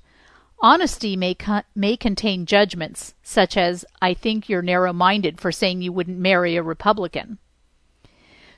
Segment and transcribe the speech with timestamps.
[0.60, 5.82] Honesty may, co- may contain judgments, such as, I think you're narrow minded for saying
[5.82, 7.38] you wouldn't marry a Republican.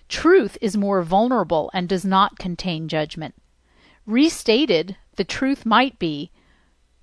[0.08, 3.34] Truth is more vulnerable and does not contain judgment.
[4.06, 6.32] Restated, the truth might be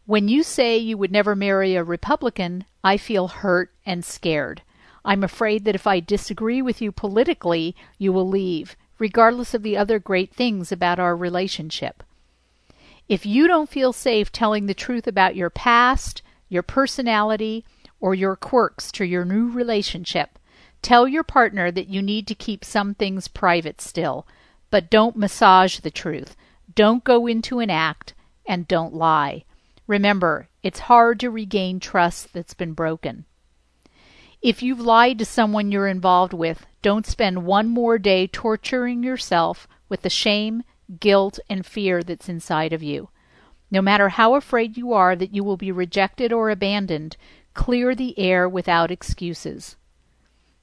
[0.08, 4.62] When you say you would never marry a Republican, I feel hurt and scared.
[5.04, 9.76] I'm afraid that if I disagree with you politically, you will leave regardless of the
[9.76, 12.04] other great things about our relationship.
[13.10, 17.66] If you don't feel safe telling the truth about your past, your personality,
[18.00, 20.40] or your quirks to your new relationship,
[20.82, 24.26] tell your partner that you need to keep some things private still,
[24.72, 26.38] but don't massage the truth.
[26.74, 28.14] Don't go into an act
[28.46, 29.44] and don't lie.
[29.88, 33.26] Remember, it's hard to regain trust that's been broken.
[34.42, 39.68] If you've lied to someone you're involved with, don't spend one more day torturing yourself
[39.90, 40.64] with the shame,
[41.00, 43.10] guilt, and fear that's inside of you.
[43.72, 47.18] No matter how afraid you are that you will be rejected or abandoned,
[47.54, 49.76] clear the air without excuses.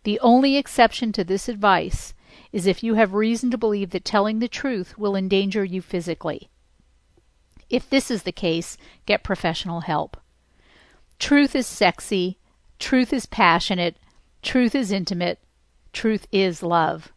[0.04, 2.14] The only exception to this advice
[2.52, 6.50] is if you have reason to believe that telling the truth will endanger you physically.
[7.70, 8.76] If this is the case,
[9.06, 10.16] get professional help.
[11.18, 12.38] Truth is sexy,
[12.78, 13.96] truth is passionate,
[14.42, 15.38] truth is intimate,
[15.94, 17.12] Truth is love.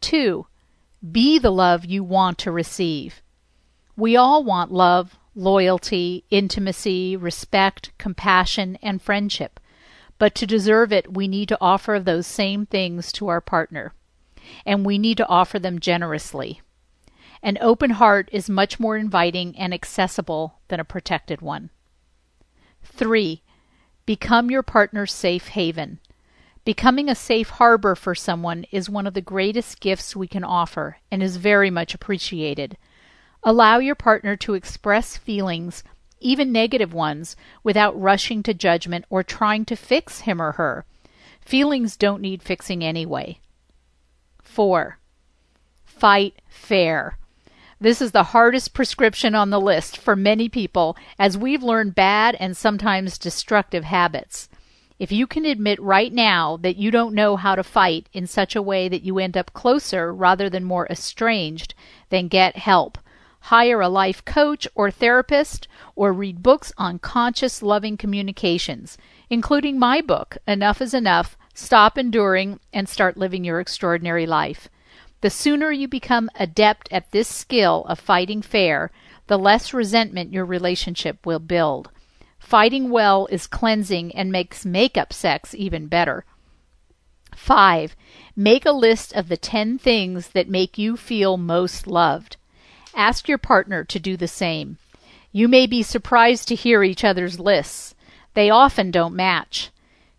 [0.00, 0.46] 2.
[1.12, 3.22] Be the love you want to receive.
[3.96, 9.60] We all want love, loyalty, intimacy, respect, compassion, and friendship.
[10.18, 13.92] But to deserve it, we need to offer those same things to our partner.
[14.64, 16.62] And we need to offer them generously.
[17.42, 21.70] An open heart is much more inviting and accessible than a protected one.
[22.84, 23.42] 3.
[24.06, 25.98] Become your partner's safe haven.
[26.64, 30.98] Becoming a safe harbor for someone is one of the greatest gifts we can offer
[31.10, 32.76] and is very much appreciated.
[33.42, 35.82] Allow your partner to express feelings,
[36.20, 40.84] even negative ones, without rushing to judgment or trying to fix him or her.
[41.40, 43.40] Feelings don't need fixing anyway.
[44.44, 44.98] 4.
[45.84, 47.18] Fight fair.
[47.82, 52.36] This is the hardest prescription on the list for many people as we've learned bad
[52.38, 54.48] and sometimes destructive habits.
[55.00, 58.54] If you can admit right now that you don't know how to fight in such
[58.54, 61.74] a way that you end up closer rather than more estranged,
[62.08, 62.98] then get help.
[63.40, 65.66] Hire a life coach or therapist,
[65.96, 68.96] or read books on conscious, loving communications,
[69.28, 74.68] including my book, Enough is Enough Stop Enduring and Start Living Your Extraordinary Life.
[75.22, 78.90] The sooner you become adept at this skill of fighting fair,
[79.28, 81.90] the less resentment your relationship will build.
[82.40, 86.24] Fighting well is cleansing and makes makeup sex even better.
[87.36, 87.94] 5.
[88.34, 92.36] Make a list of the 10 things that make you feel most loved.
[92.92, 94.78] Ask your partner to do the same.
[95.30, 97.94] You may be surprised to hear each other's lists.
[98.34, 99.70] They often don't match.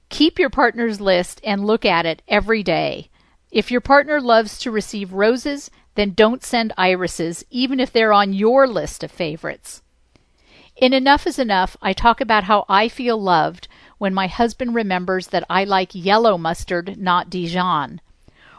[0.08, 3.10] Keep your partner's list and look at it every day.
[3.54, 8.34] If your partner loves to receive roses, then don't send irises, even if they're on
[8.34, 9.84] your list of favorites.
[10.76, 13.68] In Enough is Enough, I talk about how I feel loved
[14.00, 18.02] when my husband remembers that I like yellow mustard, not Dijon.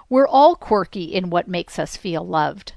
[0.08, 2.74] We're all quirky in what makes us feel loved.